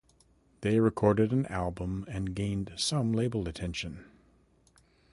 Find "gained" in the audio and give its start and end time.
2.33-2.73